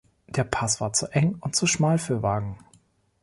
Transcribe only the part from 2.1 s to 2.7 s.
Wagen.